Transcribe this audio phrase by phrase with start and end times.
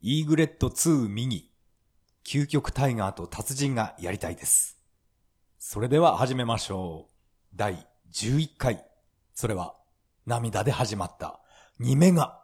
[0.00, 1.50] イーグレット2ミニ、
[2.24, 4.78] 究極タイガーと達人がやりたいです。
[5.58, 7.12] それでは始めましょう。
[7.56, 8.84] 第11回。
[9.34, 9.74] それは、
[10.24, 11.40] 涙で始まった
[11.80, 12.37] 2メガ。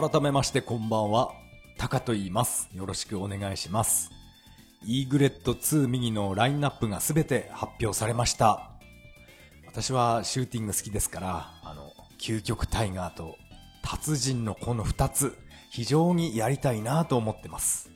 [0.00, 1.32] 改めましてこんばんは。
[1.76, 2.68] タカと言います。
[2.72, 4.12] よろしくお願いします。
[4.84, 8.70] イーグレット2ミニのラインナップがすべて発表されました。
[9.66, 11.90] 私はシューティング好きですから、あの、
[12.20, 13.38] 究極タイガーと
[13.82, 15.36] 達人のこの2つ、
[15.72, 17.90] 非常にやりたいなと思ってます。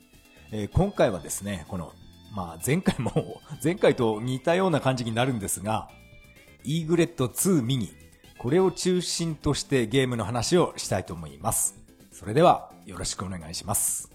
[0.50, 1.92] えー今回はですね、この、
[2.34, 5.89] まあ前回も、 前回と似たような感じになるんですが、
[6.64, 7.92] イーグレット2ミニ、
[8.39, 11.81] これを中心としてゲームの話をしたいと思います。
[12.12, 14.11] それでは、よろしくお願いします。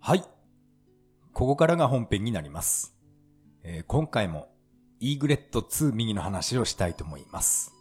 [0.00, 0.22] はい。
[1.34, 2.96] ここからが本編になります。
[3.64, 4.48] えー今回も、
[5.00, 7.74] イーグレット2ミニの話をしたいと思います。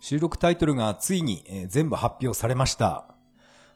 [0.00, 3.09] 収録タイトルがついに、えー全部発表されました。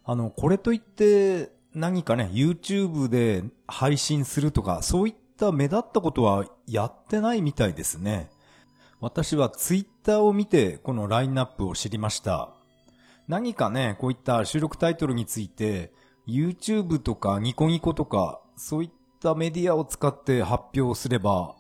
[0.05, 8.31] あの、これといって、何かね、YouTube で配信するとか、そういった目立ったことはやってないみたいですね。
[9.01, 12.51] 私は Twitter を見て、このラインナップを知りました。
[13.27, 15.93] 何かね、こういった収録タイトルについて、
[16.29, 21.55] YouTube とかニコニコとか、そういったメディアを使って発表すれば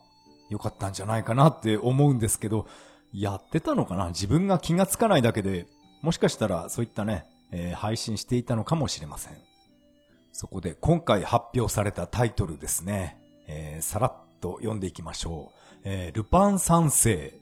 [0.50, 2.66] よかったんじゃないかなって思うんですけど、
[3.12, 4.08] やってたのかな？
[4.08, 5.66] 自分が気がつかないだけで、
[6.02, 9.34] もしかしたらそういったね、えー配信していたのかもしれません。
[10.32, 13.18] そこで今回発表されたタイトルですね。
[13.46, 15.80] えーさらっと読んでいきましょう。
[15.84, 17.34] えールパン三世、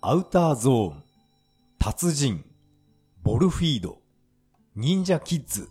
[0.00, 1.02] アウターゾーン、
[1.78, 2.44] 達人、
[3.22, 3.98] ボルフィード、
[4.76, 5.68] 忍者キッズ、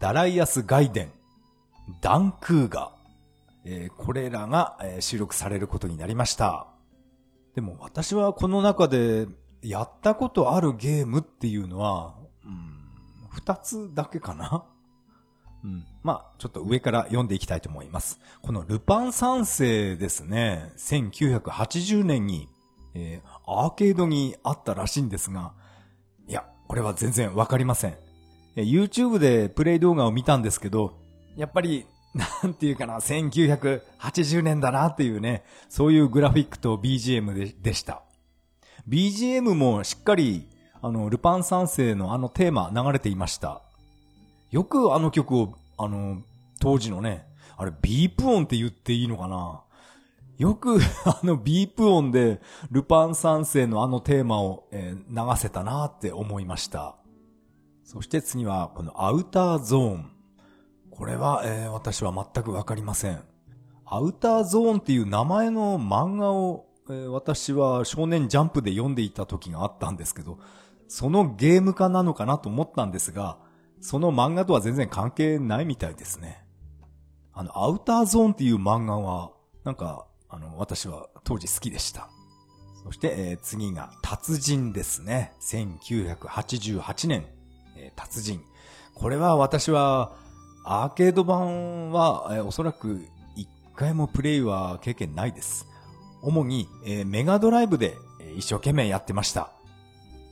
[0.00, 1.12] ダライアス・ガイデン、
[2.00, 2.92] ダンクーガ、
[3.64, 6.66] えーこれらが、収録されることになりました。
[7.54, 9.26] でも私はこの中で
[9.62, 12.14] やったことあるゲームっていうのは、
[13.32, 14.64] 二つだけかな？
[15.64, 15.84] うん。
[16.02, 18.18] まあ、ちょっと上から読んでいきたいと思います。
[18.42, 22.48] このルパン三世ですね、1980年に、
[22.94, 25.52] えーアーケードにあったらしいんですが、
[26.28, 27.96] いや、これは全然わかりません。
[28.56, 30.98] え YouTube でプレイ動画を見たんですけど、
[31.36, 31.86] やっぱり、
[32.42, 38.02] なんていうかな、1980年だなっていうね、そういうグラフィックと BGM ででした。
[38.88, 40.48] BGM もしっかり、
[40.82, 43.62] あの、ルパン三世のあのテーマ流れていました。
[44.50, 46.22] よくあの曲を、あの、
[46.60, 47.24] 当時のね、
[47.56, 49.62] あれ、ビープ音って言っていいのかな？
[50.38, 52.40] よくあのビープ音で
[52.70, 56.96] ルパン三世のあのテーマを、えー流せたなって思いました。
[57.84, 60.10] そして次はこのアウターゾーン。
[60.90, 63.22] これは、えー私は全くわかりません。
[63.84, 70.38] アウターゾーンっていう名前の漫画を、えー私は少年ジャンプで読んでいた時があったんですけど、
[70.94, 73.38] そのゲーム化なのかなと思ったんですが、
[73.80, 76.44] その漫画とは全然関係ないみたいですね。
[77.32, 79.30] あの、アウターゾーンっていう漫画は、
[79.64, 82.10] なんか、あの、私は当時好きでした。
[82.84, 85.32] そして、えー次が、達人ですね。
[85.40, 87.24] 1988年、
[87.78, 88.42] えー達人。
[88.94, 90.12] これは私は、
[90.62, 93.00] アーケード版は、えーおそらく
[93.34, 95.66] 一回もプレイは経験ないです。
[96.20, 99.52] 主に、えーメガドライブで、えー一生懸命やってました。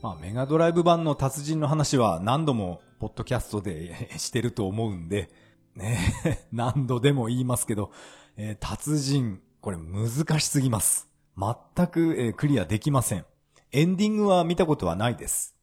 [0.03, 5.31] まあ、メガドライブ版の達人の話は何度も、ポッドキャストで してると思うんで、
[5.75, 5.99] ね
[6.53, 7.93] 何度でも言いますけど、
[8.37, 11.07] えー達人、これ難しすぎます。
[11.37, 13.27] 全く、えークリアできません。
[13.73, 15.55] エンディングは見たことはないです。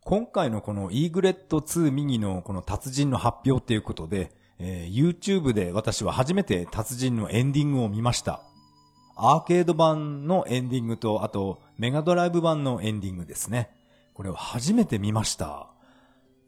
[0.00, 8.42] 今回のこのイーグレット2ミニのこの達人の発表っていうことで、えー YouTube で私は初めて達人のエンディングを見ました。
[9.16, 13.70] アーケード版のエンディングと、あとメガドライブ版のエンディングですね。
[14.12, 15.68] これを初めて見ました。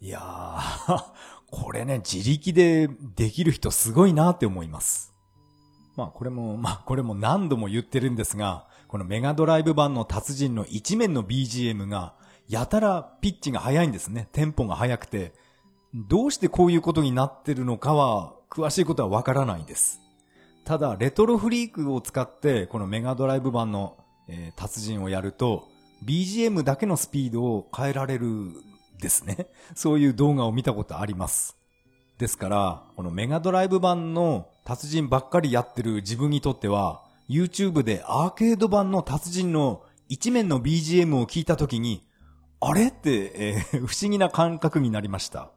[0.01, 1.05] いやー、
[1.51, 5.15] これね、自力でできる人すごいなって思います。
[5.97, 12.15] まあこれも、まあこれも何度も言ってるんですが、このメガドライブ版の達人の一面の BGM が、
[12.49, 14.29] やたらピッチが速いんですね。
[14.33, 15.33] テンポが速くて。
[15.95, 20.01] どうしてこういうことになってるのかは、詳しいことはわからないです。
[20.69, 23.97] ただ、レトロフリークを使って、このメガドライブ版の、
[24.29, 25.67] えー達人をやると、
[26.05, 28.53] BGM だけのスピードを変えられる
[29.01, 29.47] ですね。
[29.75, 31.57] そういう動画を見たことあります。
[32.19, 37.01] ですから、このメガドライブ版の達人ばっかりやってる自分にとっては、
[37.31, 42.07] YouTube でアーケード版の達人の一面の BGM を聞いたときに、
[42.61, 42.89] あれ？
[42.89, 45.51] って、えー、 不思議な感覚になりました。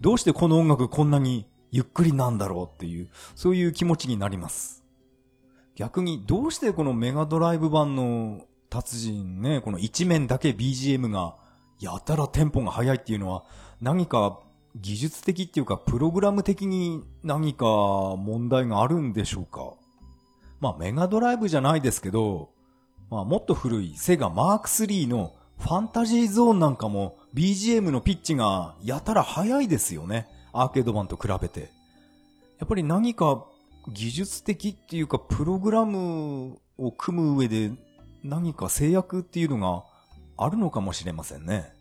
[0.00, 4.84] どうしてこの音楽こんなにゆっくりなんだろうっていう、そういう気持ちになります。
[5.74, 11.36] 逆に、どうしてこのメガドライブ版の達人ね、この一面だけ BGM が
[11.80, 13.44] やたらテンポが速いっていうのは、
[13.80, 14.40] 何か
[14.76, 19.74] 技術的っていうか、プログラム的に何か問題があるんでしょうか
[20.60, 22.50] まあ、メガドライブじゃないですけど、
[23.10, 30.28] まあ、もっと古いセガマーク3のファンタジーゾーンなんかも BGM のピッチがやたら速いですよね。
[30.52, 31.70] アーケード版と比べて。
[32.58, 33.44] やっぱり何か
[33.92, 37.70] 技術的っていうかプログラムを組む上で
[38.24, 39.84] 何か制約っていうのが
[40.36, 41.72] あるのかもしれませんね。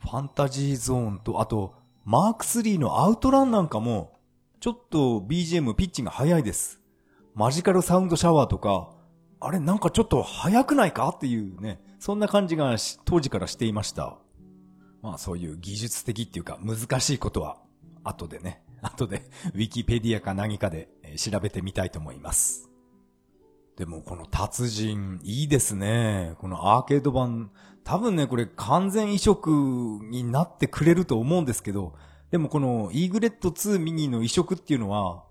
[0.00, 1.74] ファンタジーゾーンと、あと、
[2.04, 4.12] マーク3のアウトランなんかも、
[4.60, 6.80] ちょっと BGM ピッチが速いです。
[7.34, 8.90] マジカルサウンドシャワーとか、
[9.40, 14.18] あれなんかちょっと速くないかっていうね、そんな感じが当時からしていました。
[15.02, 17.58] まあそういう技術的っていうか難しいことは、
[18.04, 22.70] 後でね、 後でウィキペディアか何かで調べてみたいと思います。
[23.76, 26.34] でもこの達人、いいですね。
[26.38, 27.50] このアーケード版、
[27.82, 31.94] 多分ね、これ完全移植になってくれると思うんですけど、
[32.30, 35.24] でもこのイーグレット2ミニの移植っていうのは、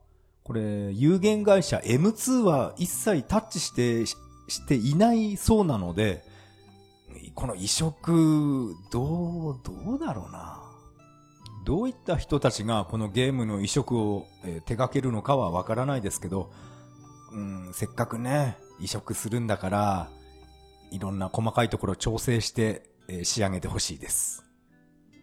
[0.44, 4.18] これ、有限会社 M2 は一切タッチして、し
[4.68, 6.25] ていないそうなので、
[7.34, 10.62] この移植、どう、どうだろうな。
[11.63, 14.27] どういった人たちがこのゲームの移植を、
[14.65, 16.51] 手掛けるのかはわからないですけど、
[17.31, 20.10] うん、せっかくね、移植するんだから、
[20.92, 22.89] いろんな細かいところを調整して、
[23.24, 24.44] 仕上げてほしいです。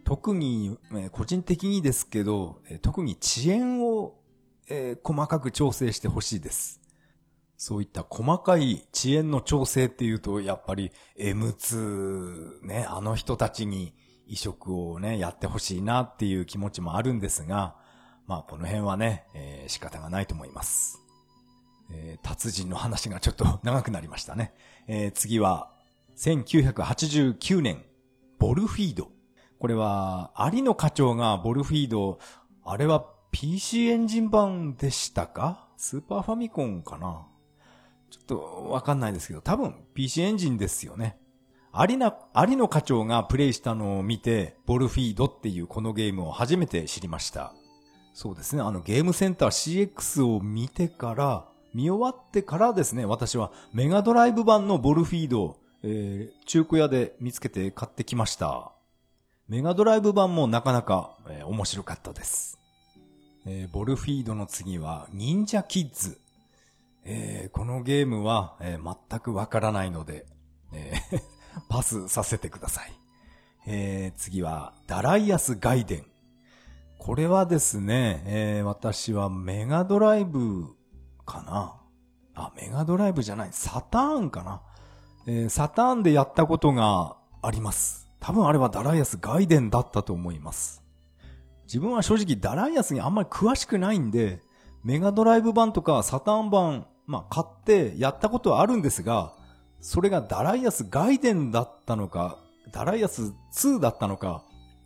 [0.03, 0.77] 特に、
[1.11, 4.15] 個人的にですけど、特に遅延を、
[5.03, 6.81] 細かく調整してほしいです。
[7.57, 13.93] そういった細かい遅延の調整っていうと、やっぱり M2 ね、あの人たちに
[14.31, 17.75] 移植をね、やってほしいなっていう気持ちもあるんですが、
[18.27, 20.99] まあこの辺はね、えー、仕方がないと思います。
[21.91, 24.53] えー、達人の話がちょっと長くなりましたね。
[24.87, 25.73] えー、次は、
[26.15, 27.83] 1989年、
[28.39, 29.09] ボルフィード。
[29.59, 32.17] これは、有野課長がボルフィード、
[32.63, 35.67] あれは PC エンジン版でしたか？
[35.75, 37.27] スーパーファミコンかな？
[38.09, 41.17] ちょっとわかんないですけど、多分 PC エンジンですよね。
[41.73, 47.53] 有野、有野課長がプレイしたのを見て、ボルフィードっていうこのゲームを初めて知りました。
[48.13, 58.73] そうですね、あのゲームセンター CX を見てから、見終わってからですね、私はメガドライブ版のボルフィードを、えー、中古屋で見つけて買ってきました。
[59.47, 62.59] メガドライブ版もなかなか、えー、面白かったです。
[63.45, 66.19] えー、ボルフィードの次は、忍者キッズ。
[67.05, 70.25] えー、このゲームは、えー、全くわからないので、
[70.73, 71.21] えー、
[71.69, 72.93] パスさせてください。
[73.67, 76.05] えー、次は、ダライアスガイデン。
[76.97, 80.75] これはですね、えー、私はメガドライブ
[81.25, 81.81] かな。
[82.35, 84.61] あ、メガドライブじゃない、サターンかな。
[85.27, 88.07] えー、サターンでやったことがあります。
[88.19, 90.83] 多分あれはダライアスガイデンだったと思います。
[91.65, 94.41] 自分は正直ダライアスにあんまり詳しくないんで、
[94.83, 99.33] メガドライブ版とかサターン版、まあ買ってやったことはあるんですが、
[99.81, 102.37] それがダライアスガイデンだったのか、
[102.71, 104.43] ダライアス2だったのか、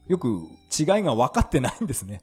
[0.07, 0.47] よく
[0.77, 2.21] 違いが分かってないんですね。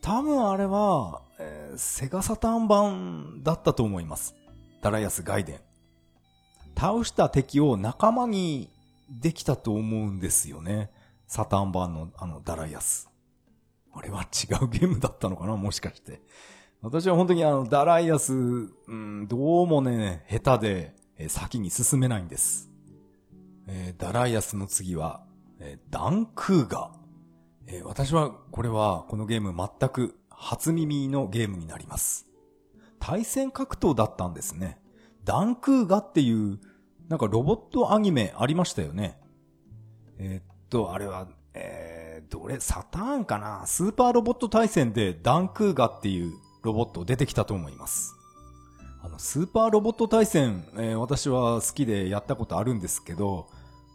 [0.00, 4.34] 多分あれは、えー、セガサターン版だったと思います。
[4.80, 5.60] ダライアスガイデン。
[6.76, 8.70] 倒した敵を仲間に
[9.10, 10.90] できたと思うんですよね。
[11.26, 13.10] サターン版のあのダライアス。
[13.92, 15.56] あれは違うゲームだったのかな？
[15.56, 16.22] もしかして。
[16.80, 22.70] 私は本当にあの、ダライアス、うん、どうもね、下手で、え先に進めないんです。
[23.66, 25.24] え、ダライアスの次は、
[25.58, 26.92] え、ダンクーガ。
[27.66, 32.26] え、私は、これは、このゲーム全く初耳のゲームになります。
[33.00, 34.80] 対戦格闘だったんですね。
[35.24, 36.60] ダンクーガっていう、
[37.08, 39.20] なんかロボットアニメありましたよね。
[40.18, 43.64] えー、っと、あれは、えーどれ、サターンかな？
[43.66, 48.17] スーパーロボット対戦でダンクーガっていうロボット出てきたと思います。
[49.18, 53.48] スーパーロボット対戦、えー、私は好きでやったことあるんですけど、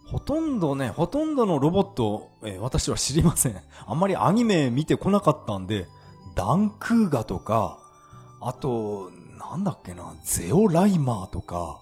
[0.06, 3.56] ほとんどね、ほとんどのロボット、えー、私は知りません。
[3.86, 5.86] あんまりアニメ見てこなかったんで、
[6.36, 7.78] ダンクーガとか、
[8.42, 11.80] あと、なんだっけな、ゼオライマーとか、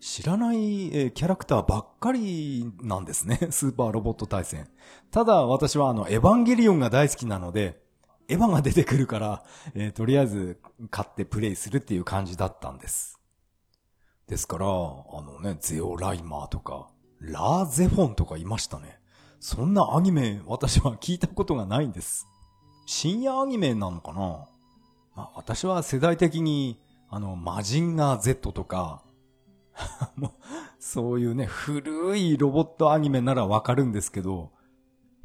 [0.00, 3.38] 知らない、えー、キャラクターばっかりなんですね。
[3.50, 4.68] スーパーロボット対戦。
[5.10, 7.80] ただ私はあの、エヴァンゲリオンが大好きなので、
[8.28, 9.42] エヴァが出てくるから、
[9.74, 13.18] えー、とりあえず買ってプレイするっていう感じだったんです。
[14.26, 18.98] ですから、あのね、ゼオライマーとか、ラーゼフォンとかいましたね。
[19.40, 22.26] そんなアニメ、私は聞いたことがないんです。
[22.86, 24.46] 深夜アニメなのかな？
[25.16, 29.02] まあ、私は世代的に、あの、マジンガー Z とか、
[30.78, 34.52] そういうね、古いロボットアニメならわかるんですけど、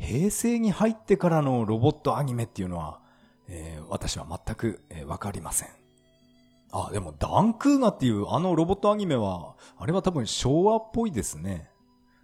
[0.03, 2.99] 平成に入ってからのロボットアニメっていうのは、
[3.47, 5.69] えー、私は全く、えー、かりません。
[6.71, 11.69] あ、でもダンクーガっていうあのロボットアニメは、あれは多分昭和っぽいですね。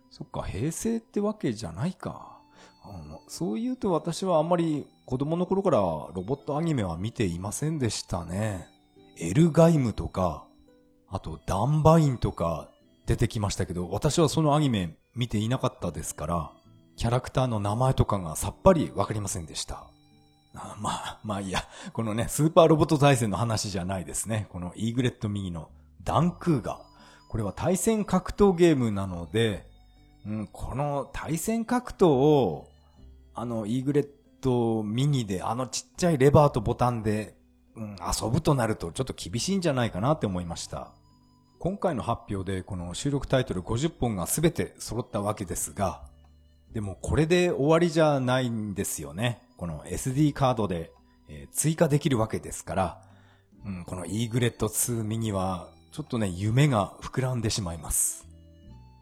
[0.09, 2.39] そっか、平成ってわけじゃないか。
[3.27, 8.67] そう言うと私はあんまり子供の頃からロボットアニメは見ていませんでしたね。
[9.17, 10.45] エルガイムとか、
[11.07, 12.69] あとダンバインとか
[13.05, 16.51] 出てきましたけど、私はそのアニメ見ていなかったですから、
[16.99, 19.85] キャラクターの名前とかがさっぱりわかりませんでした。
[20.53, 21.63] まあ、まあいいや。
[21.93, 24.47] このね、スーパーロボット対戦の話じゃないですね。
[24.49, 25.69] このイーグレット右の
[26.03, 26.81] ダンクーガ。
[27.29, 29.65] これは対戦格闘ゲームなので、
[30.27, 32.67] うん、この対戦格闘を、
[33.33, 34.07] あの、イーグレッ
[34.41, 37.33] トミニで、あのちっちゃいレバーとボタンで、
[37.77, 40.91] うん、遊ぶとなるとちょっと厳しいんじゃないかなって思いました。
[41.59, 46.08] 今回の発表でこの収録タイトル50本が全て揃ったわけですが、
[46.73, 49.41] でもこれで終わりじゃないんですよね。
[49.57, 50.91] この SD カードで、
[51.27, 53.01] えー、追加できるわけですから、
[53.65, 58.27] うん、この e グレット2ミニはちょっとね、夢が膨らんでしまいます。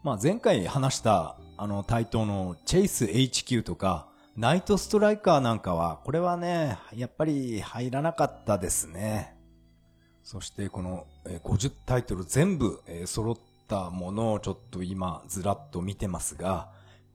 [0.02, 9.36] まあ前回話したあの対等のチェイス HQ とか、ナイトストライカーなんかは、これはね、やっぱり入らなかったですね。
[10.22, 16.70] そしてこの50タイトル全部揃ったものをちょっと今ずらっと見てますが、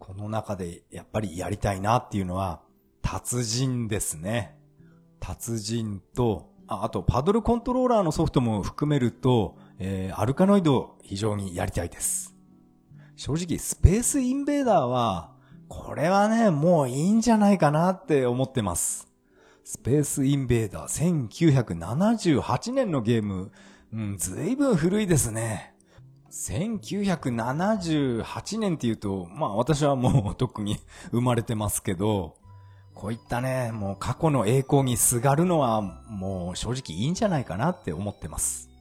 [0.05, 2.61] この中でやっぱりやりたいなっていうのは、
[3.01, 4.57] 達人ですね。
[5.21, 12.35] 達人と、ああとパドルコントローラーのソフトも含めると、えー、アルカノイド非常にやりたいです。
[13.15, 15.31] 正直、スペースインベーダーは、
[15.69, 19.07] これはね、もういいんじゃないかなって思ってます。
[19.63, 23.53] スペースインベーダー1978年のゲーム、
[23.93, 25.72] うん、ずいぶん古いですね。
[26.33, 30.79] 1978年って言うと、まあ私はもう特に
[31.11, 32.33] 生まれてますけど、
[32.95, 38.71] こういったね、もう過去の栄光にすがるのはもう正直いいんじゃないかなって思ってます。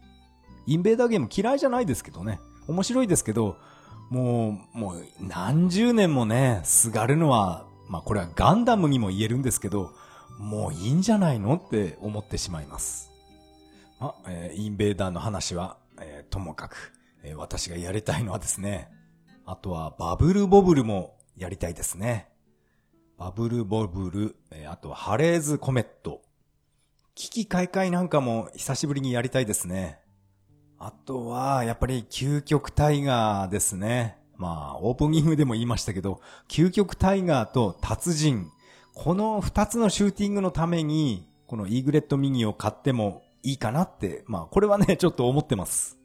[0.66, 2.40] インベーダーゲーム嫌いじゃないですけどね。
[2.68, 3.58] 面白いですけど、
[4.08, 9.92] もう、もう何十年もね、すがるのは、まあこれはガンダムにも言えるんですけど、
[10.38, 13.10] もういいんじゃないのって思ってしまいます。
[14.00, 17.01] まあ、えー、インベーダーの話は、えー、ともかく。
[17.24, 18.90] え、私がやりたいのはですね、
[19.44, 22.28] あとはバブルボブルもやりたいですね。
[23.18, 26.22] バブルボブル、え、あとはハレーズコメット。
[27.14, 29.98] 危機器買い替えなんかも久しぶりにやりたいですね。
[30.78, 34.18] あとは、やっぱり究極タイガーですね。
[34.36, 38.50] まあ、オープニングでも言いましたけど、究極タイガーと達人。
[38.94, 46.01] この二つのシューティングのために、このイーグレットミニを買ってもいいかなって、まあ、これはね、ちょっと思ってます。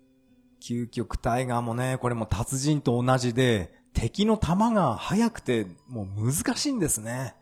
[0.61, 7.35] 究極タイガーもね、これも達人と同じで、敵の弾が速くて、もう難しいんですね。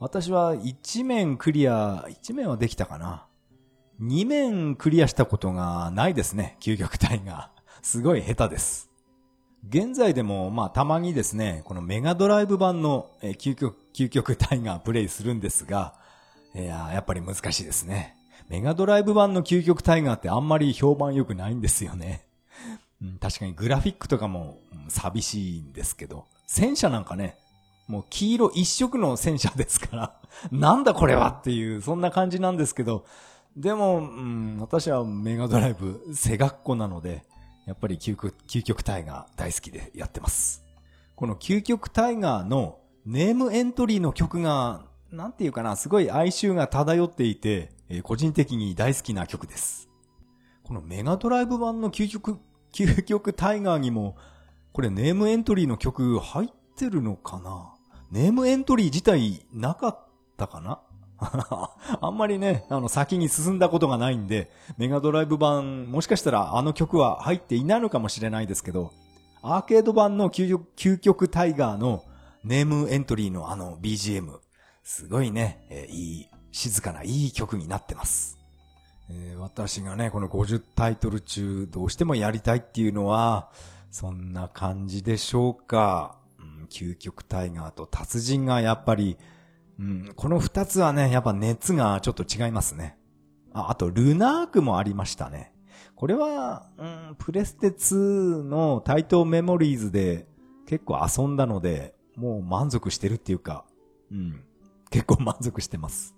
[0.00, 3.26] 私は1面クリア、1面はできたかな。
[4.00, 7.64] 2面クリアしたことがないですね、究極タイガー。
[7.82, 8.90] すごい下手です。
[9.68, 15.94] 現在でも、まあ、たまにですね、このメガドライブ版の、え究極、究極タイガープレイするんですが、
[16.54, 18.16] いや、やっぱり難しいですね。
[18.48, 22.23] メガドライブ版の究極タイガーってあんまり評判良くないんですよね。
[23.20, 24.58] 確かにグラフィックとかも、
[24.88, 27.38] 寂しいんですけど、戦車なんかね、
[27.86, 30.20] もう黄色一色の戦車ですから
[30.50, 33.04] なんだこれはっていう、そんな感じなんですけど、
[33.56, 37.24] でも、うん、私はメガドライブ、背学校なので、
[37.66, 40.64] やっぱり究極、究極タイガー大好きでやってます。
[41.14, 49.88] この究極タイガーのネームエントリーの曲が、なんていうかな、すごい哀愁が漂っていて、えー、個人的に大好きな曲です。
[50.64, 52.40] このメガドライブ版の究極
[52.74, 54.16] 究極タイガーにも、
[54.72, 57.72] これネームエントリーの曲入ってるのかな？
[58.10, 60.80] ネームエントリー自体なかったかな？
[62.00, 68.92] あんまりね、あの先に進んだことがないんで、メガドライブ版、もしかしたらあの曲は入っていないのかもしれないですけど、
[69.40, 72.02] アーケード版の究極究極タイガーの
[72.42, 74.38] ネームエントリーのあの BGM、
[74.82, 78.38] すごいね、えー、いい、静かないい曲になってます。
[79.10, 83.50] えー、私がね、この50タイトル中どうしてもやりたいっていうのは、
[83.90, 86.18] そんな感じでしょうか。
[86.38, 89.16] うん、究極タイガーと達人がやっぱり、
[89.78, 92.96] うん、この二つはね、やっぱ熱がちょっと違いますね。
[93.52, 95.52] あ、あと、ルナークもありましたね。
[95.94, 100.26] これは、うん、プレステ2の対等メモリーズで
[100.66, 103.64] 結構遊んだので、もう満足してるっていうか、
[104.10, 104.44] うん、
[104.90, 106.14] 結構満足してます。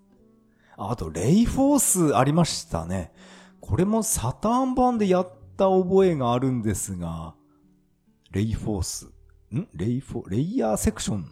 [0.77, 3.13] あと、レイフォースありましたね。
[3.61, 7.35] これもサターン版でやった覚えがあるんですが、
[8.31, 9.07] レイフォース。
[9.55, 9.69] ん？
[9.75, 11.19] レイフォ、レイヤーセクション？
[11.19, 11.29] ん？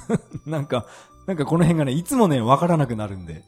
[0.50, 0.86] なんか、
[1.26, 3.44] なんかこの辺がね、いつもね、わからなくなるんで。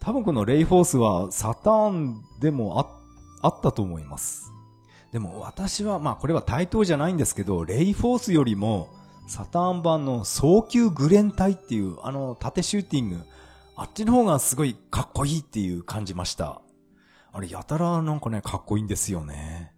[0.00, 2.86] 多分このレイフォースはサターンでもあ、
[3.42, 4.52] あったと思います。
[5.12, 8.88] でも私は、まあこれは対等じゃないんですけど、レイフォースよりも、
[9.26, 13.24] サターン版の早急グレン隊っていう、あの縦シューティング、
[13.80, 16.60] あっちの方がすごいかっこいいっていう感じました。
[17.32, 19.72] あれ、やたらなんかね、かっこいいんですよね。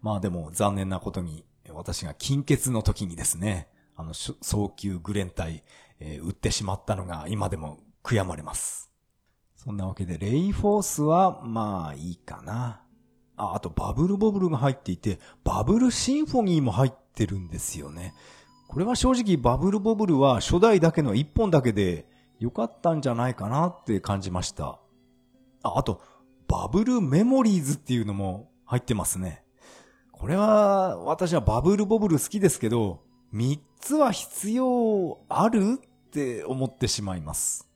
[0.00, 5.64] まあでも残念なことに、私が金欠の時にですね、あの、早急グレン隊、
[6.00, 8.90] えー、売ってしまったのが今でも悔やまれます。
[9.54, 12.80] そんなわけで、レイフォースは、まあいいかな。
[13.36, 18.14] あ、あとバブルボブルが入っていて、バブルシンフォニーも入ってるんですよね。
[18.66, 22.06] これは正直バブルボブルは初代だけの1本だけで
[22.42, 24.80] 良かったんじゃないかなって感じました。
[25.62, 26.02] あ、あと、
[26.48, 29.44] バブルメモリーズっていうのも入ってますね。
[30.10, 37.70] これは、私はバブルボブル好きですけど、3つは必要あるって思ってしまいます。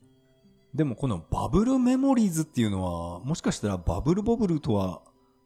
[0.74, 5.00] でもこのバブルメモリーズっていうのは、もしかしたらバブルボブルとは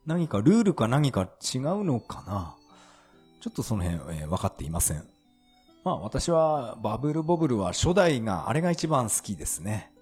[0.07, 2.57] 何かルールか何か違うのかな
[3.43, 5.10] ちょっとその辺、えー、分かっていません。
[5.85, 9.93] まあ私はバブルボブルは初代があれが一番好きですね。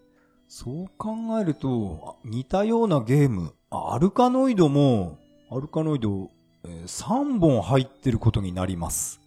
[0.49, 5.19] そう考えると似たようなゲーム、アルカノイドも
[5.51, 6.31] アルカノイド、
[6.65, 9.21] えー、3本入ってることになります。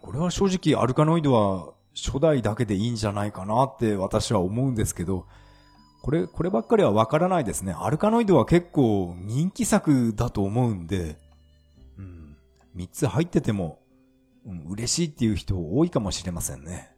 [0.00, 5.26] これは正直アルカノイドは初代だけでいいんじゃないかなって私は思うんですけど、
[6.02, 7.74] これ、こればっかりはわからないですね。
[7.76, 11.18] アルカノイドは結構人気作だと思うんで、
[11.98, 12.36] うん、
[12.76, 13.80] 3つ入ってても
[14.46, 16.92] うん、嬉しいっていう人多いかもしれませんね。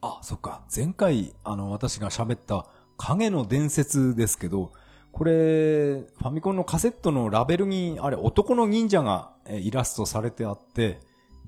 [0.00, 0.64] あ、そっか。
[0.74, 2.66] 前回、あの、私が喋った
[2.96, 4.72] 影の伝説ですけど、
[5.12, 11.00] これ、ファミコンのカセットのラベルに、あれ、男の忍者がイラストされてあって、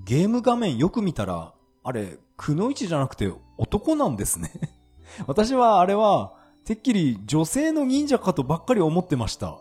[0.03, 4.51] ゲーム画面よく見たら、あれ、くのいちじゃなくて男なんですね
[5.27, 6.33] 私はあれは、
[6.65, 9.59] てっきり女性の忍者かとばっかり思ってました。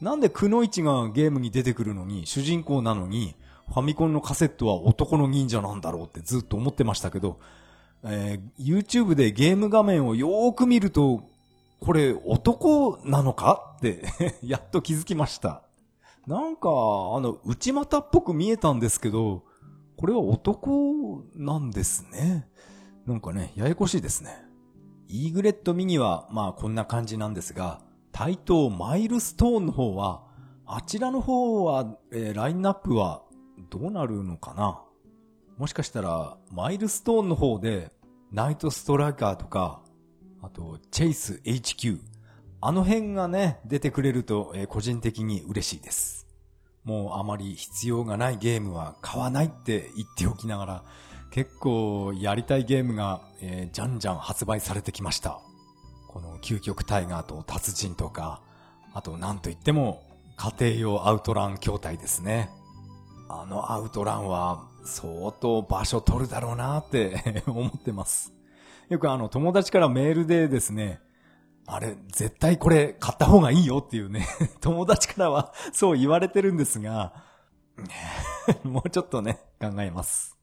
[0.00, 3.36] なんでくのいちがゲームに出てくるのに、主人公なのに、
[3.72, 7.40] ファミコンのカセットは男の忍者なんだろうってずっと思ってましたけど、
[8.04, 11.22] えー、YouTube でゲーム画面をよーく見ると、
[11.80, 14.04] これ男なのかって
[14.44, 15.62] やっと気づきました。
[16.26, 16.72] なんか、あ
[17.20, 19.42] の、内股っぽく見えたんですけど、
[19.96, 22.48] これは男なんですね。
[23.06, 24.30] なんかね、ややこしいですね。
[25.08, 27.80] イーグレットミニは、まあこんな感じなんですが、
[28.12, 30.24] 対等マイルストーンの方は、
[30.66, 33.22] あちらの方は、えー、ラインナップは
[33.70, 34.82] どうなるのかな？
[35.58, 37.92] もしかしたら、マイルストーンの方で、
[38.32, 39.82] ナイトストライカーとか、
[40.42, 42.00] あと、チェイス HQ。
[42.60, 46.26] あの辺がね、出てくれると、えー、個人的に嬉しいです。
[46.84, 50.84] もうあまり必要がないゲームは買わないって言っておきながら、
[51.30, 55.40] 結構やりたいゲームが、えー、じゃんじゃん発売されてきました。
[56.08, 58.42] この究極タイガーと達人とか、
[58.92, 60.02] あとなんといっても
[60.36, 62.50] 家庭用アウトラン筐体ですね。
[63.34, 68.32] あのアウトランは相当場所取るだろうなって 思ってます。
[68.90, 71.00] よくあの友達からメールでですね、
[71.66, 74.26] あれ、絶対これ買った方がいいよっていうね、
[74.60, 77.24] 友達からはそう言われてるんですが、
[78.64, 80.36] もうちょっとね、考えます。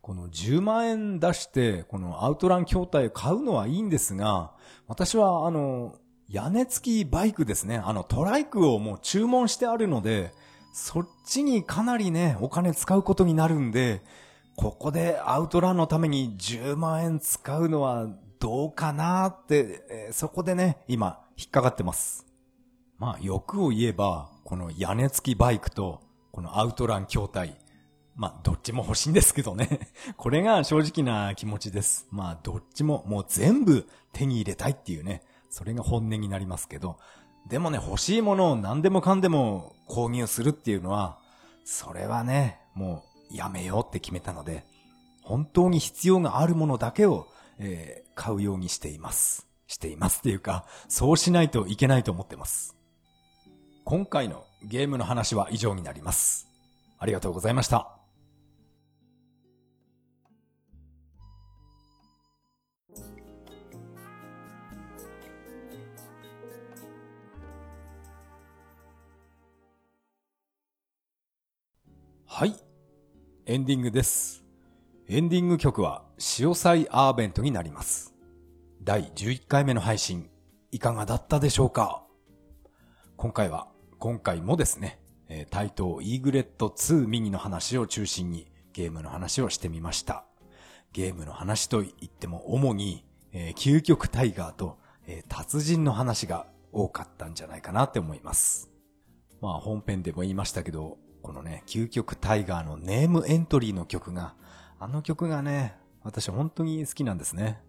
[0.00, 4.52] この10万円出して、このアウトラン筐体を買うのはいいんですが、
[4.86, 5.96] 私はあの、
[6.28, 7.78] 屋根付きバイクですね。
[7.84, 10.32] あのトライクをもう注文してあるので、
[10.78, 14.02] そっちにかなりね、お金使うことになるんで、
[14.56, 18.08] ここでアウトランのために10万円使うのは
[18.38, 22.26] どうかなって、えー、そこでね、今、引っかかってます。
[22.98, 27.56] まあ、欲を言えば、この屋根付きバイクと、このアウトラン筐体、
[28.14, 29.88] まあ、どっちも欲しいんですけどね。
[30.18, 32.06] これが正直な気持ちです。
[32.10, 36.98] まあ、どっちももう全部手に入れたいっていうね、それが本音になりますけど、
[37.48, 41.18] でもね、欲しいものを何でもかんでも購入するっていうのは、
[41.64, 44.64] それはね、もうやめようって決めたので、
[45.22, 47.26] 本当に必要があるものだけを、
[47.58, 49.46] えー、買うようにしています。
[49.66, 52.76] していますっていうか、そうしないといけないと思ってます。
[53.84, 56.48] 今回のゲームの話は以上になります。
[56.98, 57.95] ありがとうございました。
[72.38, 72.54] はい。
[73.46, 74.44] エンディングです。
[75.08, 78.12] エンディング曲は、潮祭アーベントになります。
[78.82, 80.28] 第11回目の配信、
[80.70, 82.04] いかがだったでしょうか？
[83.16, 83.68] 今回は、
[83.98, 90.26] 今回もですね、えー、タイトイーグレット2ミニの話を中心にゲームの話をしてみました。
[90.92, 98.70] ゲームの話と言っても主に、えー、究極タイガーと、えー、達人の話が多かったんじゃないかなって思います。
[99.40, 104.34] まあ本編でも言いましたけど、このね、究極タイガーのネームエントリーの曲が、
[104.78, 107.60] あの曲がね、私本当に好きなんですね。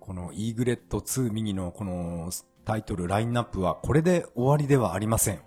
[0.00, 2.30] このイーグレット2ミニのこの
[2.64, 5.40] タイトル、ラインナップはこれで終わりではありません。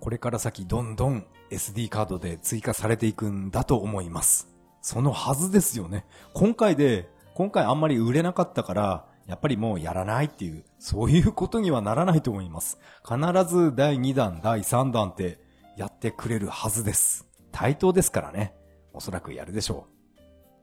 [0.00, 4.48] これから先どんどん SD カードで追加されていくんだと思います。
[4.80, 6.06] そのはずですよね。
[6.34, 12.78] 今回で、今回あんまり売れなかったから、やっぱりもうやらないっていう、そういうことにはならないと思います。
[13.04, 13.18] 必
[13.52, 15.38] ず第2弾、第3弾って
[15.78, 17.24] やってくれるはずです。
[17.52, 18.52] 対等ですからね。
[18.92, 20.20] おそらくやるでしょう。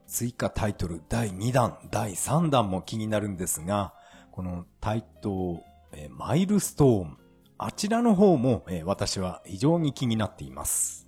[0.08, 3.94] 追加タイトル第2弾、第3弾も気になるんですが、
[4.32, 7.18] この対等、えマイルストーン、
[7.58, 11.08] あちらの方も、え私は非常に気になっています。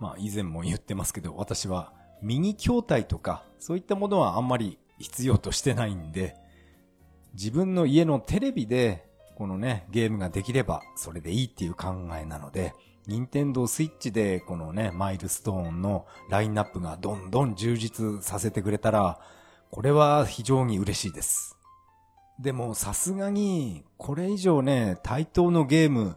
[0.00, 6.34] まあ以前も言ってますけど、私はミニ筐体とか、そういったものはあんまり必要としてないんで、
[7.34, 9.06] 自分の家のテレビで、
[9.38, 12.74] このね、ゲームができれば、それでいいっていう考えなので、
[13.06, 19.20] 任天堂スイッチでこのね、マイルストーンのラインナップがどんどん充実させてくれたら、
[19.70, 21.56] これは非常に嬉しいです。
[22.40, 26.16] でもさすがに、これ以上ね、対等のゲーム、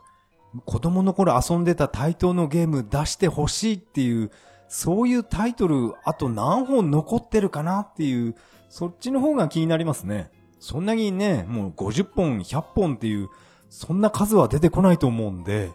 [0.65, 4.31] 子供の頃遊んでた対等のゲーム出してほしいっていう、
[4.67, 8.35] そういうタイトル、あと何本残ってるかなっていう、
[8.67, 10.31] そっちの方が気になりますね。
[10.61, 13.29] そんなにね、もう50本、100本っていう、
[13.69, 15.71] そんな数は出てこないと思うんで、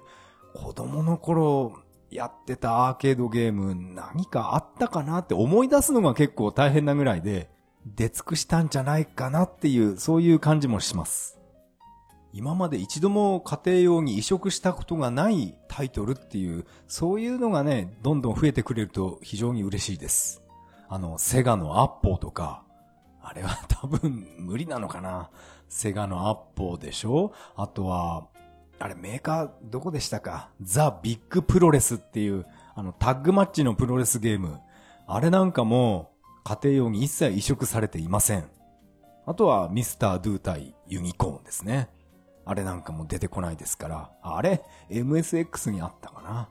[0.55, 1.75] 子供の頃
[2.09, 7.51] やってたアーケードゲーム何かあったかなって思い出すのが結構大変なぐらいで、
[7.85, 11.37] 出尽くしたんじゃないかなっていう、そういう感じもします。
[12.33, 20.43] 今まで一度も家庭用に移植したことがないタイトルっていう、そういうのがね、どんどん増えてくれると非常に嬉しいです。
[20.89, 22.66] あの、セガのアッポーとか、
[23.29, 25.31] あれは 多分無理なのかな。
[25.69, 28.29] セガのアッポーでしょあとは、
[28.79, 30.51] あれメーカーどこでしたか？
[30.63, 34.61] ザ・ビッグプロレスっていう、あのタッグマッチのプロレスゲーム。
[35.09, 36.13] あれなんかも
[36.45, 38.49] 家庭用に一切移植されていません。
[39.27, 41.89] あとはミスター・ドゥ対ユニコーンですね。
[42.45, 44.11] あれなんかも出てこないですから。
[44.23, 46.49] あれ ?MSX にあったかな？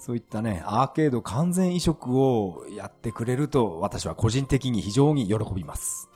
[0.00, 6.08] そういったね、アーケード完全移植をやってくれると私は個人的に非常に喜びます。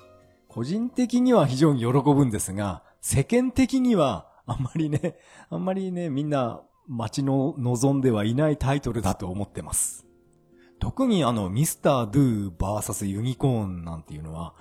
[0.49, 5.19] 個人的には非常に喜ぶんですが、世間的にはあんまりね、
[5.51, 10.07] あんまりね、みんな街の望んではいないタイトルだと思ってます。
[10.79, 14.55] 特にあの、ミスター・ドゥバーサスユニコーンなんていうのは、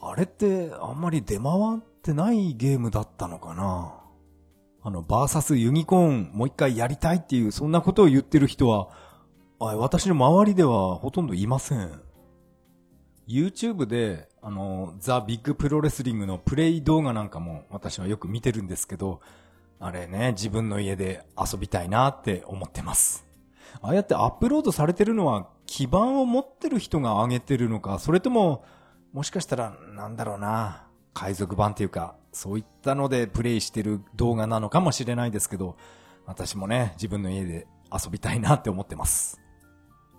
[0.00, 3.99] あれってあんまり出回ってないゲームだったのかな？
[4.82, 8.88] あの、バーサスユニコーンもう一回やりたいっていう、そんなことを言ってる人は、
[9.58, 12.00] 私の周りではほとんどいません。
[13.28, 19.20] YouTube で、あの、ザ・ビッグプロレスリングのプレイ動画なんかも私はよく見てるんですけど、
[19.78, 23.26] あれね、自分の家で遊びたいなって思ってます。
[23.82, 28.64] ああやってアップロードされてるのは基盤を持ってる人が上げてるのか、それとも、
[29.12, 35.76] もしかしたら、なんだろうな、海賊版っていうか、そういったのでプレイしてる動画なのかもしれないですけど、
[36.26, 39.40] 私もね、自分の家で遊びたいなって思ってます。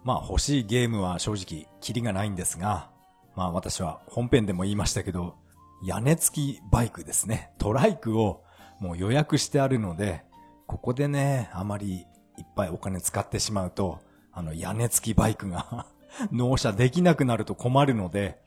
[0.04, 2.89] まあ欲しいゲームは正直、キリがないんですが、
[3.36, 5.36] まあ私は本編でも言いましたけど、
[5.84, 7.52] 屋根付きバイクですね。
[7.58, 8.43] トライクを
[8.80, 10.24] もう予約してあるので、
[10.67, 12.06] ここでね、あまり
[12.38, 14.00] いっぱいお金使ってしまうと、
[14.34, 15.86] あの屋根付きバイクが
[16.32, 18.41] 納車できなくなると困るので、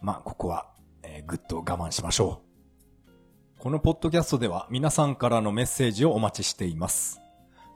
[0.00, 0.66] まあここは、
[1.02, 2.51] えー、ぐっと我慢しましょう。
[3.62, 7.20] このポッドキャストでは皆さんからのメッセージをお待ちしています。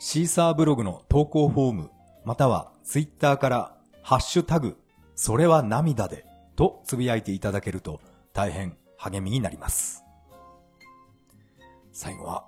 [0.00, 1.90] シーサーブログの投稿フォーム、
[2.24, 4.76] またはツイッターからハッシュタグ、
[5.14, 8.00] それは涙でとつぶやいていただけると
[8.32, 10.02] 大変励みになります。
[11.92, 12.46] 最後は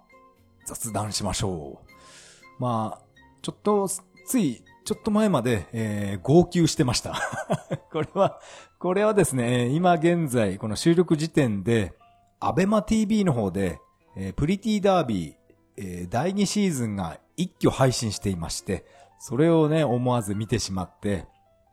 [0.66, 2.60] 雑談しましょう。
[2.60, 3.88] まあ、ちょっと、
[4.26, 7.14] つい、ちょっと前まで、えー、号泣してました。
[7.92, 8.40] これは、
[8.80, 11.94] これはですね、今現在、この収録時点で、
[12.40, 13.80] アベマ TV の方で、
[14.16, 15.34] えー、プリティダービー、
[15.76, 18.84] えー、第2シーズンが一挙配信していまして、
[19.18, 21.26] それをね、思わず見てしまって、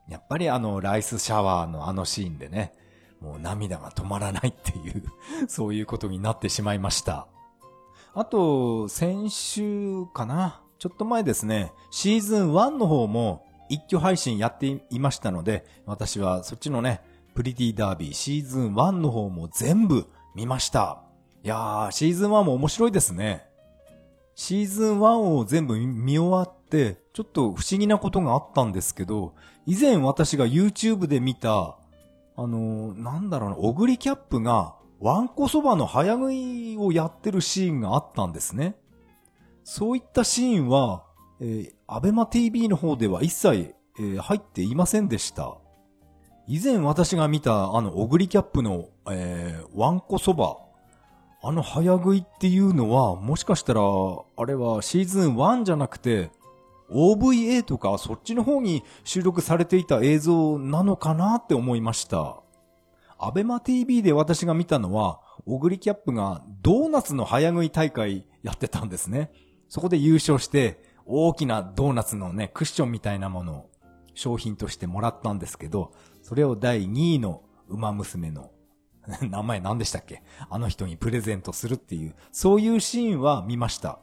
[0.09, 2.73] やっぱりあの、ライスシャワーのあのシーンでね、
[3.21, 5.03] もう涙が止まらないっていう
[5.47, 7.27] そういうことになってしまいました。
[8.13, 17.01] あと、先週かなちょっと前ですね、シーズン1の方も一挙配信やっていましたので、私はそっちのね、
[17.33, 21.01] プリティダービーシーズン1の方も全部見ました。
[21.43, 23.47] いやー、シーズン1も面白いですね。
[24.35, 29.33] シーズン1を全部見終わって、ちょっと不思議なことがあったんですけど、
[29.65, 31.77] 以前私が YouTube で見た、
[32.35, 38.75] あのー、なんだろうな、オグリキャップが、ワンコそばの早食いをやってるシーンがあったんですね。
[39.63, 41.05] そういったシーンは、
[41.39, 45.57] えー、アベマ TV の方では一切、えー、入っていませんでした。
[46.47, 50.57] 以前私が見たあの、オグリキャップの、えー、ワンコそば、
[51.41, 56.31] あの早食いっていうのは、もしかしたら、あれはシーズン1じゃなくて、
[56.91, 62.37] OVA とかそっちの方に収録されていた映像なのかなって思いました。
[63.17, 69.31] アベマ TV で私が見たのは、オグリキャップがドーナツの早食い大会やってたんですね。
[69.67, 73.69] そこで優勝して、大きなドーナツのね、クッションみたいなものを
[74.13, 75.91] 商品としてもらったんですけど、
[76.25, 78.49] それを第2位の馬娘の
[79.21, 80.23] 名前何でしたっけ？
[80.49, 83.99] あの人にプレゼントするっていう、そういうシーンは見ました。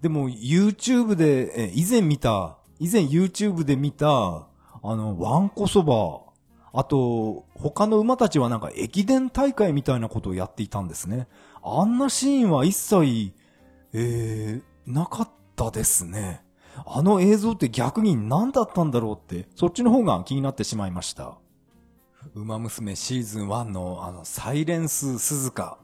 [0.00, 4.48] でも YouTube で、え、以前見た、以前 YouTube で見た、あ
[4.82, 6.22] の、ワンコそば、
[6.72, 11.28] あと、他の馬たちはなんか駅伝大会みたいなことをやっていたんですね。
[11.62, 13.34] あんなシーンは一切、
[13.92, 16.42] えー、なかったですね。
[16.86, 21.36] あの映像って逆に何だったんだろうって、そっちの方が気になってしまいました。
[22.34, 25.78] 馬娘シーズン1のあのサイレンス鈴鹿。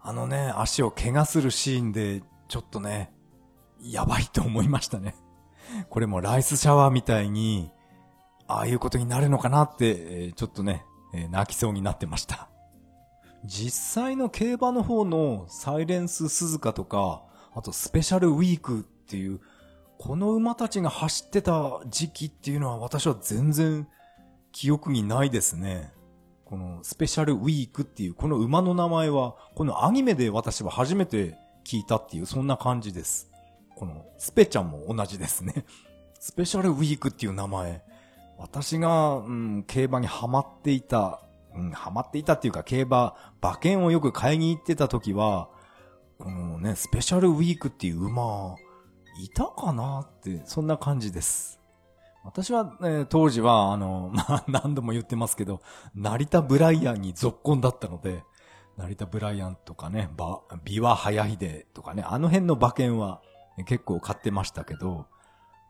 [0.00, 3.12] あのね、足を怪我するシーンで、ちょっとね、
[3.80, 5.16] やばいと思いましたね。
[5.90, 7.72] これもライスシャワーみたいに、
[8.46, 10.84] ああいうことになるのかなって、ちょっとね、
[11.30, 12.48] 泣きそうになってました。
[13.44, 17.24] 実際の競馬の方のサイレンス鈴鹿とか、
[17.54, 19.40] あとスペシャルウィークっていう、
[19.98, 23.88] この馬たちが走ってた時期っていうのは私は全然
[24.56, 25.92] 記憶にないですね。
[26.46, 33.30] このスペシャルウィークっていうこの馬の名前は、このアニメで私は初めて聞いたっていうそんな感じです。
[33.74, 35.66] このスペちゃんも同じですね。
[36.18, 37.84] スペシャルウィークっていう名前。
[38.38, 41.20] 私が、うん、競馬にハマっていた、
[41.54, 45.50] うん、ハマっていたっていうか競馬、馬券をよく買いに行ってた時は、
[46.18, 48.56] このね、スペシャルウィークっていう馬、
[49.22, 51.60] いたかなって、そんな感じです。
[52.26, 55.62] 私は、ね、当時は、あの、 まあ、何度も言ってますけど、
[55.94, 58.24] 成田ブライアンに続婚だったので、
[58.76, 63.22] 成田ブライアンとかね、ば、ビワ早秀とかね、あの辺の馬券は
[63.64, 65.06] 結構買ってましたけど、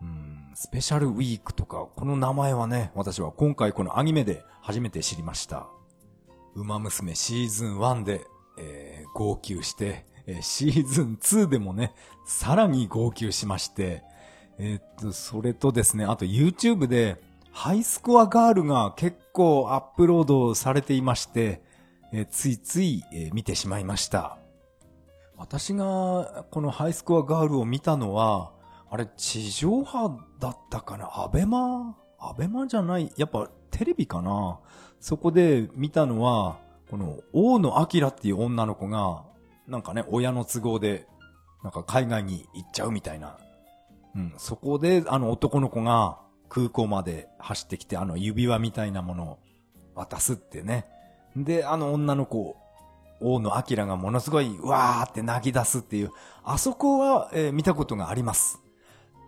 [0.01, 5.69] うん、スペシャルウィークとか、この名前はね、私は今回このアニメで初めて知りました。
[6.55, 8.27] 馬娘シーズン1で、
[8.59, 14.03] えー、号泣して、えー、シーズン2でもね、さらに号泣しまして、
[14.59, 17.21] えー、っと、それとですね、あと YouTube で、
[17.53, 21.62] ハイスコアガールが結構アップロードされていまして、
[22.12, 24.38] えー、ついつい、えー、見てしまいました。
[25.37, 28.53] 私がこのハイスコアガールを見たのは、
[28.90, 31.11] あれ地上波だったかな？
[31.12, 31.97] アベマ？
[32.19, 33.12] アベマじゃない？
[33.16, 34.61] やっぱテレビかな？
[35.01, 36.59] そこで見たのは、
[36.90, 39.25] この大野明っていう女の子が、
[39.66, 41.07] なんかね、親の都合で、
[41.62, 43.38] なんか海外に行っちゃうみたいな。
[44.17, 49.39] うん、そこで、あの男の子が空港まで走ってきて、あの指輪みたいなものを
[49.95, 50.87] 渡すってね。
[51.37, 52.57] で、あの女の子、
[53.21, 56.11] 大野明がものすごい、わーって泣き出すっていう、
[56.45, 58.61] あそこは、えー、見たことがあります。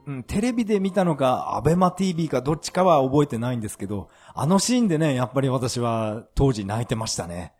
[0.07, 7.53] うん、テレビで見たのか、アベマ TV かどっちかは覚えてないんですけど、あのシーンでね、やっぱり私は当時泣いてましたね。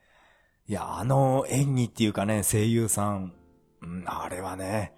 [0.67, 3.35] いや、あの演技っていうかね、声優さん、
[3.83, 4.95] うん、あれはね、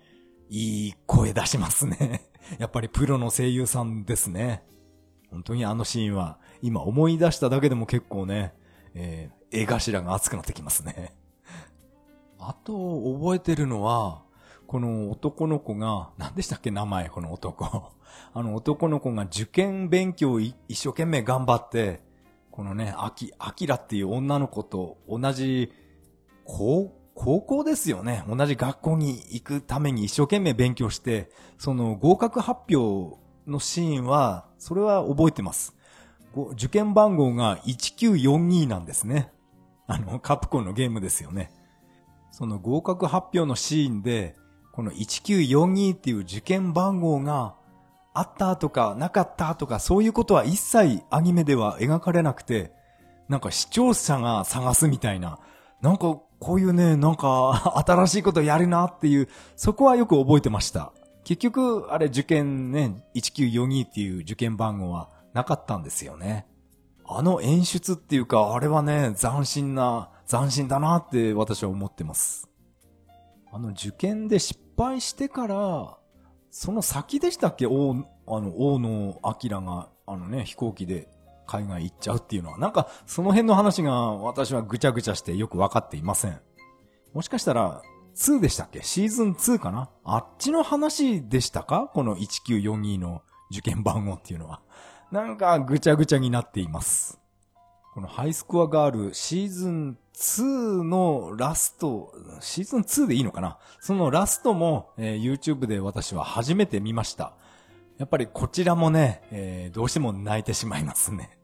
[0.51, 2.29] いい声出しますね。
[2.59, 4.65] やっぱりプロの声優さんですね。
[5.31, 8.53] 本当にあのシーンは、今思い出しただけでも結構ね、
[8.95, 11.15] えー、絵頭が熱くなってきますね。
[12.41, 12.73] あと、
[13.15, 14.23] 覚えてるのは、
[14.67, 17.93] この男の子が、何でしたっけ名前、この男。
[18.35, 22.03] あの男の子が受験勉強を一生懸命頑張って、
[22.51, 25.73] このね、アキ、アキラっていう女の子と同じ、
[26.45, 28.25] 高、高校ですよね。
[28.27, 35.77] 同じ学校に行くために一生懸命勉強して、その合格発表のシーンは、それは覚えてます。
[36.53, 39.31] 受験番号が1942なんですね。
[39.87, 41.53] あの、カプコンのゲームですよね。
[42.31, 44.35] その合格発表のシーンで、
[44.73, 47.55] この1942っていう受験番号が
[48.15, 52.73] あったとかなかったとかそういうことは一切アニメでは描かれなくて、
[53.29, 55.39] なんか視聴者が探すみたいな、
[55.81, 60.93] なんかこういうね、なんか 新しいことやるなっていう、そこはよく覚えてました。
[61.25, 66.47] 結局、あれ受験ね、1942っていう受験番号はなかったんですよね。
[67.07, 72.49] あの演出っていうか、あれはね、斬新な、斬新だなって私は思ってます。
[73.53, 75.99] あの受験で失敗してから、
[76.51, 77.67] その先でしたっけ？
[77.67, 77.95] 大、
[78.27, 81.09] あの、大野明が、あのね、飛行機で
[81.51, 86.41] 海外行っちゃうっていうのは、なんか、その辺の話が私はぐちゃぐちゃしてよくわかっていません。
[87.13, 87.83] もしかしたら、
[88.17, 88.83] 2でしたっけ？
[88.83, 89.89] シーズン2かな？
[90.05, 91.91] あっちの話でしたか？
[91.93, 94.61] この1942の受験番号っていうのは。
[95.11, 97.19] なんかぐちゃぐちゃになっています。
[97.95, 103.59] このハイスコアガールシーズン2のラスト、シーズン2でいいのかな？
[103.81, 107.33] そのラストも、えー、YouTube で私は初めて見ました。
[107.99, 111.39] やっぱりこちらもね、えー、どうしても泣いてしまいますね。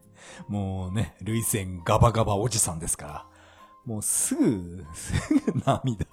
[0.48, 3.26] もうね、類線ガバガバおじさんですから。
[3.86, 5.12] もうすぐ、す
[5.52, 6.06] ぐ涙、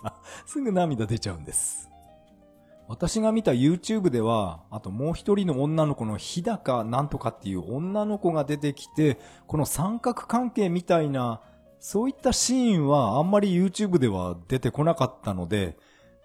[0.45, 1.89] すぐ涙出ちゃうんです。
[2.87, 11.41] 私が見た YouTube では、あともう一人の女の子の日高なんとかっていう女の子が出てきて、この三角関係みたいな、
[11.79, 15.77] そういったシーンはあんまり YouTube では出てこなかったので、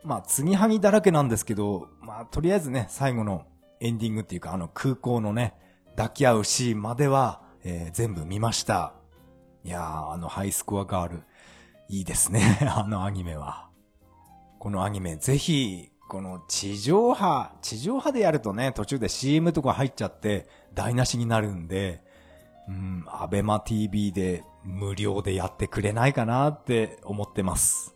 [0.04, 3.46] まあ、継ぎはぎだらけなんですけど、まあ、とりあえずね、最後の
[3.80, 5.54] エンディングっていうか、あの空港のね、
[5.96, 8.94] 抱き合うシーンまでは、えー、全部見ました。
[9.64, 11.22] いやー、あのハイスコアガール、
[11.88, 13.68] いいですね、 あのアニメは。
[14.58, 22.02] このアニメ、ぜひ、この地上波、地上波でやるとね、途中で CM とか入っちゃって台無しになるんで、
[22.68, 27.94] うん、アベマ TV で無料でやってくれないかなって思ってます。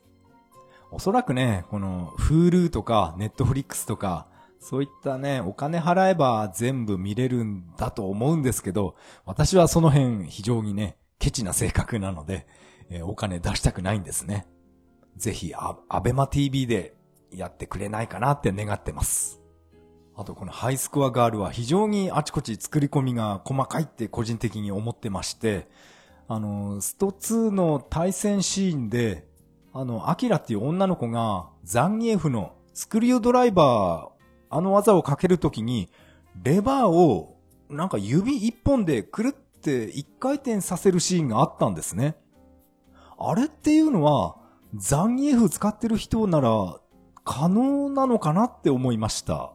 [0.91, 4.27] おそらくね、この Hulu とか Netflix とか、
[4.63, 8.95] そういったね、お金払えば全部見れるんだと思うんですけど、
[9.27, 12.47] 私はその辺非常にね、ケチな性格なので、
[12.89, 14.47] えー、お金出したくないんですね。
[15.17, 16.95] ぜひ、アベマ TV で
[17.33, 19.43] やってくれないかなって願ってます。
[20.15, 25.69] あとこのハイスコアガールは非常にあちこち作り込みが細かいって個人的に思ってまして、
[26.29, 29.27] あの、スト2の対戦シーンで、
[29.73, 34.12] あの、アキラっていう女の子がザンギエフのスクリュードライバー、
[34.53, 35.91] あの技をかけるときに、
[36.43, 37.37] レバーを
[37.69, 42.17] なんか指一本でくるって一回転させるシーンがあったんですね。
[43.19, 44.37] あれっていうのは、
[44.75, 46.79] ザンギエフ使ってる人なら
[47.25, 49.53] 可能なのかなって思いました。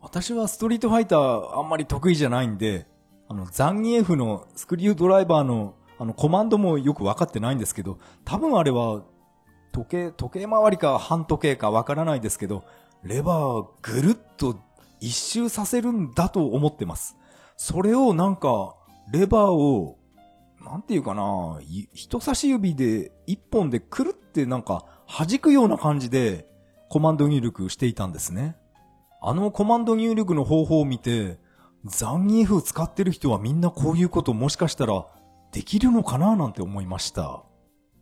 [0.00, 2.86] 私はストリートファイターあんまり得意じゃないんで、
[3.28, 9.02] あの、ザンギエフのスクリュードライバーのあの、コマンドもよくわかってないんですけど、多分あれは、
[9.72, 12.64] 時計、時計回りか半時計かわからないですけど、
[13.04, 14.56] レバーぐるっと
[15.00, 17.16] 一周させるんだと思ってます。
[17.56, 18.74] それをなんか、
[19.12, 19.98] レバーを、
[20.64, 21.60] なんていうかな、
[21.92, 26.48] 人差し指で一本でくるってなんか弾くような感じで、
[26.88, 28.56] コマンド入力していたんですね。
[29.20, 31.38] あのコマンド入力の方法を見て、
[31.84, 35.06] ザンギエフ使ってる人はみんなこういうこともしかしたら
[35.52, 37.42] できるのかななんて思いました。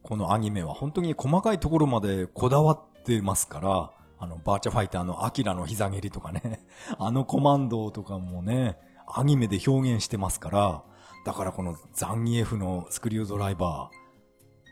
[0.03, 3.91] このアニメは本当に細かいところまでこだわってますから、
[4.23, 6.65] あの、バーチャファイターのアキラの膝蹴りとかね、
[6.97, 10.85] あのコマンドとかもね、アニメで表現してますから、
[11.27, 13.91] だからこのザンギエフのスクリュードライバ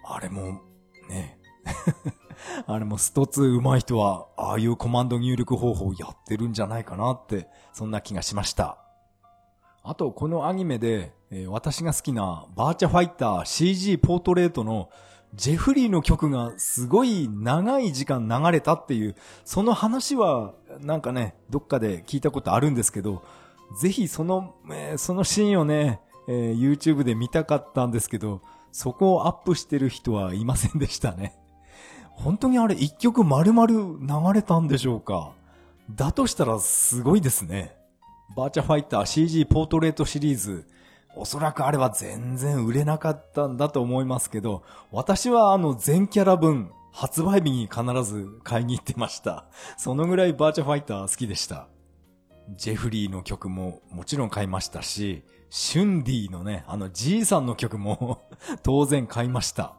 [0.08, 0.60] ー、あれも、
[1.08, 1.40] ね、
[2.64, 8.78] あれもスト2上手い人は、ああいうコマンド入力方法をやってるんじゃないかなって、そんな気がしました。
[9.82, 14.90] あと、このアニメで、えー、私が好きなバーチャファイター CG ポートレートの
[15.34, 19.14] ジェフリーの曲がすごい長い時間流れたっていう、
[19.44, 23.22] その話はなんかね、どっかで聞いたことあるんですけど、
[23.80, 24.54] ぜひその、
[24.96, 31.36] そのシーンをね、えー、YouTube で見たかったんですけど、そこをアップしてる人はいませんでしたね。
[32.10, 35.32] 本当にあれ一曲丸々流れたんでしょうか
[35.90, 37.74] だとしたらすごいですね。
[38.36, 40.66] バーチャファイター CG ポートレートシリーズ。
[41.20, 49.44] おそらくあれは全然売れなかったんだと思いますけど、私はあの全キャラ分、発売日に必ず買いに行ってました。
[49.76, 51.68] そのぐらいバーチャファイター好きでした。
[52.56, 58.22] ジェフリーの曲ももちろん買いましたし、シュンディのね、あのじいさんの曲も
[58.64, 59.74] 当然買いました。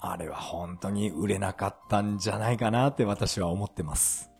[0.00, 4.30] あれは本当に売れなかったんじゃないかなって私は思ってます。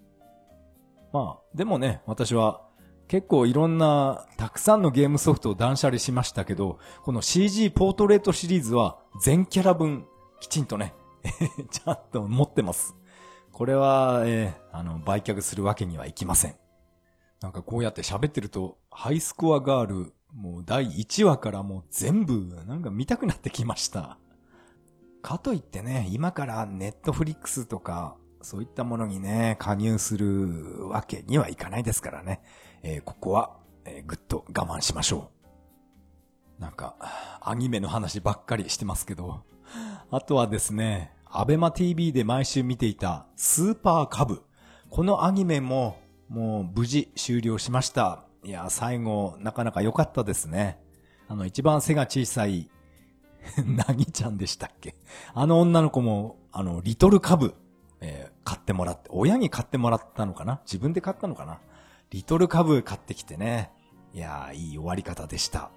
[1.13, 2.66] まあ、でもね、私は
[3.09, 10.07] 結構いろんなたくさんのゲームソフトを断捨離しましたけど、この CG ポートレートシリーズは全キャラ分
[10.41, 10.95] きちんとね、
[11.71, 12.97] ちゃんと持ってます。
[13.53, 16.57] これは、えー、あの、売却するわけにはいきません。
[17.41, 24.19] なんかこうやって喋ってると、ハイスコアガール、もう第1話からもう全部、なんか見たくなってきました。
[25.23, 32.43] かといってね、今からネットフリックスとか、そういったものにね、加入するわけにはいかないですからね。
[32.89, 33.51] えー、ここは、
[33.85, 35.33] えー、ぐっと我慢しましょ
[36.59, 36.63] う。
[36.63, 36.95] なんか、
[37.41, 39.43] アニメの話ばっかりしてますけど、
[40.09, 44.45] あとはですね、アベマ TV で毎週見ていたスーパーカブ。
[44.89, 48.23] このアニメももう無事終了しました。
[48.45, 50.79] いや、最後なかなか良かったですね。
[51.27, 52.71] あの一番背が小さい
[53.67, 54.95] なぎちゃんでしたっけ？
[55.35, 57.57] あの女の子も、あの、リトルカブ、
[58.01, 60.61] えー、買ってもらって、親に買ってもらったのかな？
[60.65, 61.59] 自分で買ったのかな？
[62.11, 63.71] リトルカブ買ってきてね。
[64.13, 65.71] いやー、いい終わり方でした。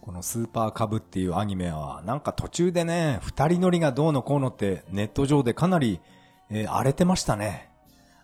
[0.00, 6.00] このスーパーカブっていうアニメは、なんか途中でね、二人乗りがどうのこうのってネット上でかなり、
[6.50, 7.68] えー、荒れてましたね。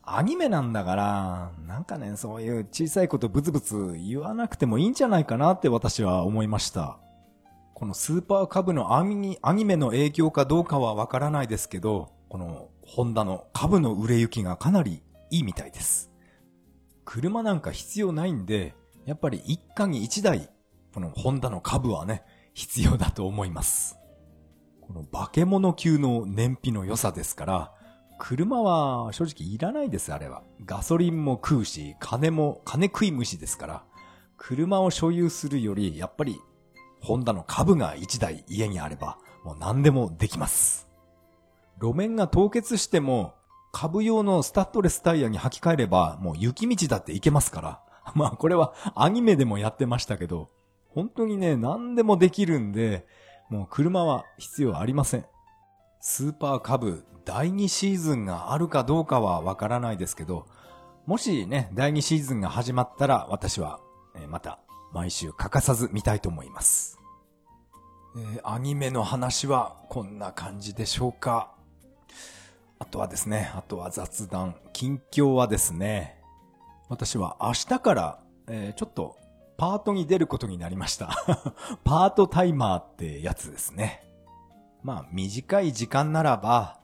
[0.02, 6.98] アニメなんだから、なんかね、そういう小さいことブツブツ言わなくてもいいんじゃないかなって私は思いました。
[7.74, 16.13] このスーパーカブのアニアニメの影響かどうかはわからないですけど、このホンダの株の売れ行きがかなりいいみたいです。
[17.04, 18.74] 車なんか必要ないんで、
[19.04, 20.50] やっぱり一家に一台、
[20.94, 22.24] このホンダの株はね、
[22.54, 23.98] 必要だと思います。
[24.80, 27.72] この化け物級の燃費の良さですから、
[28.18, 30.42] 車は正直いらないです、あれは。
[30.64, 33.84] ガソリンも食うし、金も、金食い虫ですから、
[34.36, 36.40] 車を所有するより、やっぱり、
[37.00, 40.88] ホンダの株が1台家にあれば、もう何でもできます。
[41.80, 43.34] 路面が凍結しても、
[43.74, 47.80] 株用のスタッドレスタイヤに履き替えれば、もう雪道だって行けますから。
[48.14, 50.48] まあこれはアニメでもやってましたけど、
[50.88, 53.04] 本当にね、何でもできるんで、
[53.50, 55.26] もう車は必要ありません。
[56.00, 60.46] スーパーカブ第2シーズンがあるかどうかはわからないですけど、
[61.06, 63.80] もしね、第2シーズンが始まったら私は、
[64.14, 64.60] えまた
[64.92, 67.00] 毎週欠かさず見たいと思います。
[68.16, 71.53] えー、アニメの話はこんな感じでしょうか。
[72.78, 76.20] あとはですね、あとは雑談、近況はですね、
[76.88, 78.18] 私は明日から、
[78.48, 79.16] えー、ちょっと
[79.56, 81.08] パートに出ることになりました。
[81.84, 84.02] パートタイマーってやつですね。
[84.82, 86.80] まあ短い時間ならば、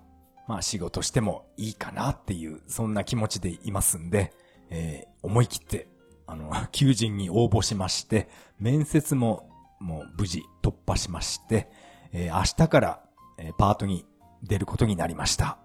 [0.47, 4.32] まあ仕事してもいいかなっていう、そんな気持ちでいますんで、
[4.70, 5.88] えー、思い切って、
[6.26, 8.28] あの、 求人に応募しまして、
[8.59, 9.49] 面接も
[9.80, 11.70] もう無事突破しまして、
[12.12, 13.03] えー、明日から、
[13.38, 14.07] えー、パートに
[14.43, 15.59] 出ることになりました。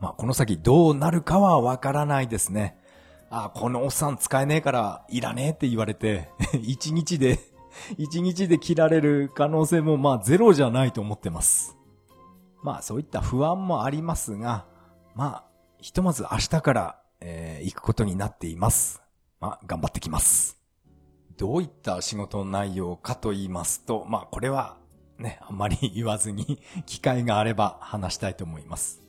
[0.00, 2.78] まあこの先どうなるかはわからないですね。
[3.30, 6.28] あ、このおっさん使えねえからいらねえって言われて、
[6.62, 7.40] 一日で、
[7.98, 11.76] 一日で切られる可能性もまあゼロじゃないと思ってます。
[12.62, 14.66] まあそういった不安もありますが、
[15.14, 15.44] まあ、
[15.80, 19.02] ひとまず明日から、えー、行くことになっています。
[19.40, 20.58] まあ、頑張ってきます。
[21.36, 24.76] どういった仕事内容かと言いますと、まあこれは
[25.18, 29.03] ね、あんまり言わずに機会があれば話したいと思います。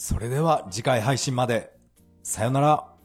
[0.00, 1.72] それでは次回配信まで。
[2.22, 2.97] さよなら。